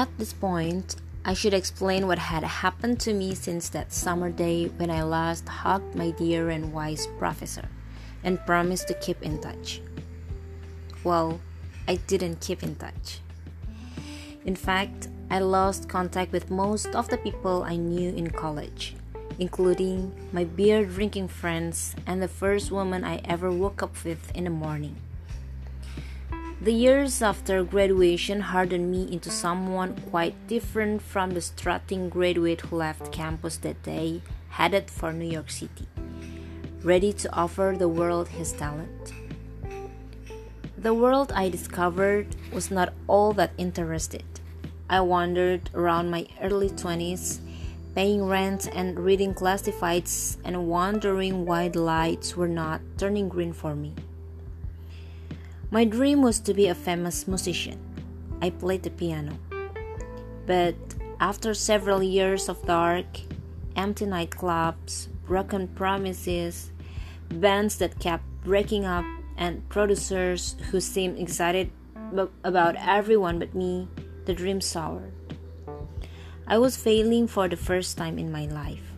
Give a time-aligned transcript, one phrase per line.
[0.00, 0.96] At this point,
[1.26, 5.46] I should explain what had happened to me since that summer day when I last
[5.46, 7.68] hugged my dear and wise professor
[8.24, 9.82] and promised to keep in touch.
[11.04, 11.38] Well,
[11.86, 13.20] I didn't keep in touch.
[14.46, 18.96] In fact, I lost contact with most of the people I knew in college,
[19.38, 24.44] including my beer drinking friends and the first woman I ever woke up with in
[24.44, 24.96] the morning.
[26.62, 32.76] The years after graduation hardened me into someone quite different from the strutting graduate who
[32.76, 35.88] left campus that day, headed for New York City,
[36.82, 39.14] ready to offer the world his talent.
[40.76, 44.24] The world I discovered was not all that interested.
[44.90, 47.40] I wandered around my early 20s,
[47.94, 53.74] paying rent and reading classifieds and wondering why the lights were not turning green for
[53.74, 53.94] me.
[55.72, 57.78] My dream was to be a famous musician.
[58.42, 59.38] I played the piano.
[60.44, 60.74] But
[61.20, 63.06] after several years of dark,
[63.76, 66.72] empty nightclubs, broken promises,
[67.28, 69.04] bands that kept breaking up,
[69.36, 71.70] and producers who seemed excited
[72.42, 73.86] about everyone but me,
[74.24, 75.12] the dream soured.
[76.48, 78.90] I was failing for the first time in my life.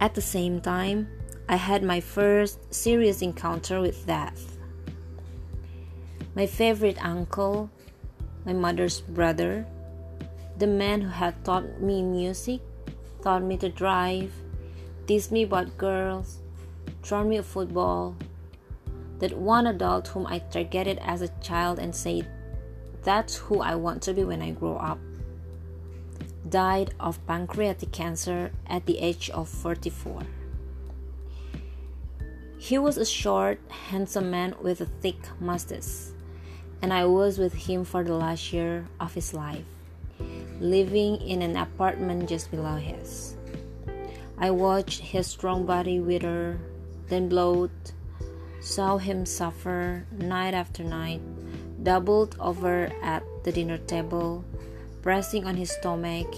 [0.00, 1.08] At the same time,
[1.48, 4.49] I had my first serious encounter with death.
[6.32, 7.70] My favorite uncle,
[8.44, 9.66] my mother's brother,
[10.58, 12.60] the man who had taught me music,
[13.20, 14.30] taught me to drive,
[15.08, 16.38] teased me about girls,
[17.02, 18.14] thrown me a football,
[19.18, 22.30] that one adult whom I targeted as a child and said,
[23.02, 25.00] That's who I want to be when I grow up,
[26.48, 30.22] died of pancreatic cancer at the age of 44.
[32.56, 33.58] He was a short,
[33.88, 36.12] handsome man with a thick mustache,
[36.82, 39.64] and I was with him for the last year of his life,
[40.60, 43.36] living in an apartment just below his.
[44.38, 46.58] I watched his strong body wither,
[47.08, 47.92] then bloat,
[48.60, 51.20] saw him suffer night after night,
[51.82, 54.44] doubled over at the dinner table,
[55.02, 56.28] pressing on his stomach,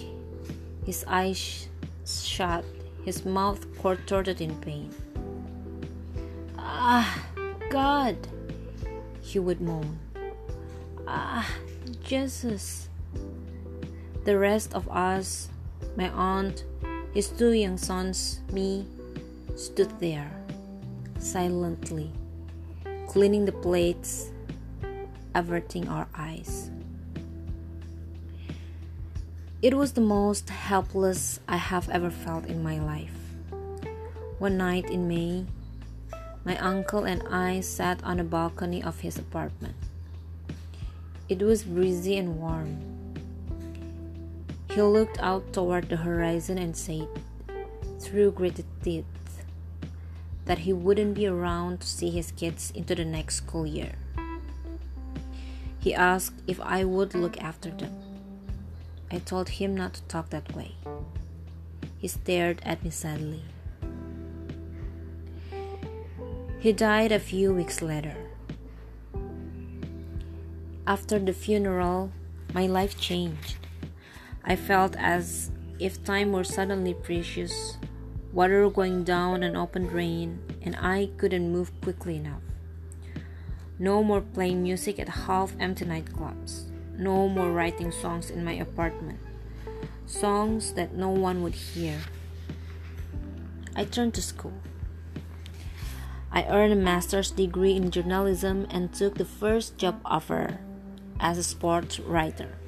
[0.84, 1.69] his eyes
[2.04, 2.64] shut,
[3.04, 4.91] his mouth contorted in pain.
[6.58, 7.26] Ah,
[7.70, 8.16] God,
[9.20, 9.98] he would moan.
[11.06, 11.48] Ah,
[12.04, 12.88] Jesus.
[14.24, 15.48] The rest of us,
[15.96, 16.64] my aunt,
[17.12, 18.86] his two young sons, me,
[19.56, 20.30] stood there,
[21.18, 22.12] silently,
[23.08, 24.30] cleaning the plates,
[25.34, 26.70] averting our eyes.
[29.60, 33.14] It was the most helpless I have ever felt in my life.
[34.38, 35.46] One night in May,
[36.44, 39.76] my uncle and I sat on the balcony of his apartment.
[41.28, 42.78] It was breezy and warm.
[44.71, 47.09] He looked out toward the horizon and said,
[48.00, 49.05] through gritted teeth,
[50.44, 53.93] that he wouldn't be around to see his kids into the next school year.
[55.78, 57.93] He asked if I would look after them.
[59.11, 60.75] I told him not to talk that way.
[61.99, 63.43] He stared at me sadly.
[66.59, 68.22] He died a few weeks later.
[70.84, 72.10] After the funeral,
[72.53, 73.56] my life changed.
[74.44, 77.78] I felt as if time were suddenly precious,
[78.32, 82.43] water going down an open drain, and I couldn't move quickly enough.
[83.78, 86.65] No more playing music at half empty nightclubs.
[86.99, 89.20] No more writing songs in my apartment.
[90.06, 92.00] Songs that no one would hear.
[93.76, 94.59] I turned to school.
[96.32, 100.59] I earned a master's degree in journalism and took the first job offer
[101.22, 102.59] as a sports writer.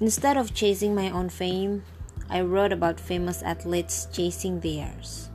[0.00, 1.84] Instead of chasing my own fame,
[2.28, 5.30] I wrote about famous athletes chasing theirs.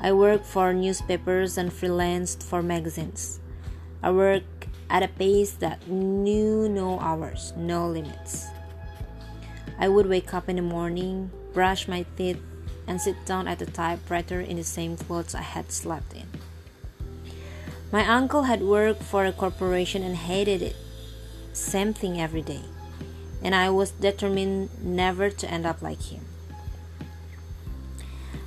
[0.00, 3.38] I worked for newspapers and freelanced for magazines.
[4.02, 8.46] I worked at a pace that knew no hours, no limits.
[9.78, 12.40] I would wake up in the morning, brush my teeth,
[12.86, 16.26] and sit down at the typewriter in the same clothes I had slept in.
[17.92, 20.76] My uncle had worked for a corporation and hated it.
[21.52, 22.62] Same thing every day.
[23.42, 26.24] And I was determined never to end up like him.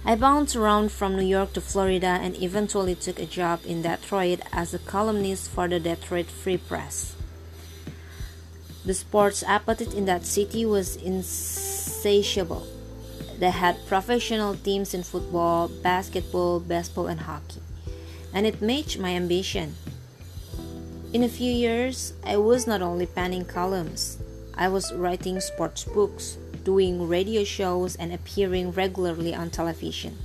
[0.05, 4.41] I bounced around from New York to Florida and eventually took a job in Detroit
[4.51, 7.15] as a columnist for the Detroit Free Press.
[8.85, 12.67] The sports appetite in that city was insatiable.
[13.39, 17.61] They had professional teams in football, basketball, baseball, and hockey,
[18.33, 19.75] and it matched my ambition.
[21.13, 24.17] In a few years, I was not only penning columns,
[24.55, 30.17] I was writing sports books, doing radio shows, and appearing regularly on television,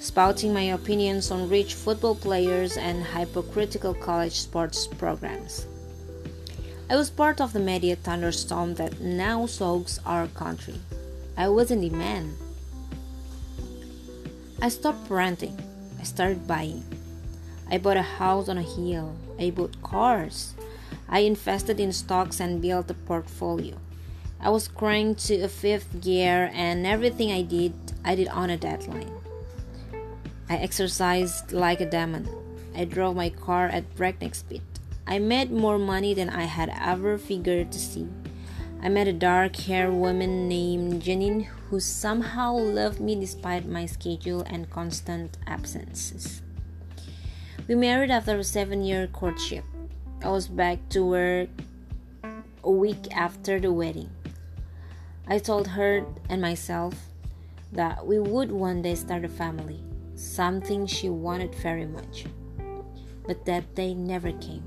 [0.00, 5.66] spouting my opinions on rich football players and hypocritical college sports programs.
[6.90, 10.80] I was part of the media thunderstorm that now soaks our country.
[11.36, 12.36] I was in demand.
[14.62, 15.56] I stopped renting.
[16.00, 16.97] I started buying.
[17.70, 19.14] I bought a house on a hill.
[19.38, 20.54] I bought cars.
[21.08, 23.76] I invested in stocks and built a portfolio.
[24.40, 27.74] I was cranked to a fifth gear, and everything I did,
[28.04, 29.10] I did on a deadline.
[30.48, 32.28] I exercised like a demon.
[32.74, 34.62] I drove my car at breakneck speed.
[35.06, 38.06] I made more money than I had ever figured to see.
[38.80, 44.42] I met a dark haired woman named Janine who somehow loved me despite my schedule
[44.46, 46.42] and constant absences.
[47.68, 49.62] We married after a seven year courtship.
[50.24, 51.50] I was back to work
[52.64, 54.08] a week after the wedding.
[55.26, 56.94] I told her and myself
[57.72, 59.84] that we would one day start a family,
[60.14, 62.24] something she wanted very much.
[63.26, 64.64] But that day never came.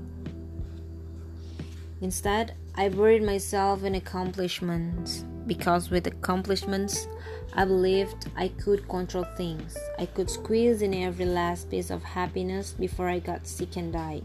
[2.00, 7.06] Instead, I buried myself in accomplishments because with accomplishments,
[7.54, 9.76] I believed I could control things.
[9.98, 14.24] I could squeeze in every last piece of happiness before I got sick and died.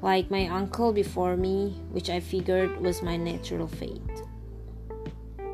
[0.00, 4.22] Like my uncle before me, which I figured was my natural fate.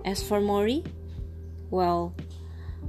[0.05, 0.87] As for Morrie,
[1.71, 2.15] well,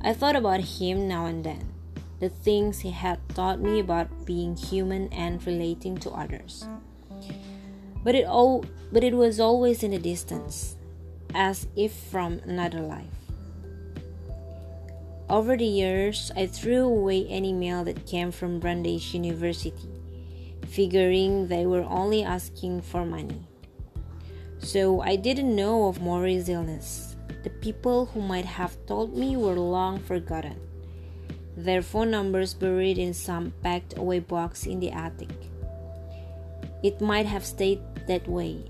[0.01, 1.73] I thought about him now and then,
[2.19, 6.67] the things he had taught me about being human and relating to others.
[8.03, 10.77] But it all but it was always in the distance,
[11.33, 13.05] as if from another life.
[15.29, 19.89] Over the years, I threw away any mail that came from Brandeis University,
[20.67, 23.45] figuring they were only asking for money.
[24.57, 27.15] So I didn't know of Morrie's illness.
[27.43, 30.59] The people who might have told me were long forgotten,
[31.55, 35.29] their phone numbers buried in some packed away box in the attic.
[36.81, 38.65] It might have stayed that way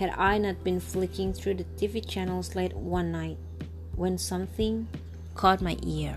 [0.00, 3.36] had I not been flicking through the TV channels late one night
[3.96, 4.88] when something
[5.34, 6.16] caught my ear.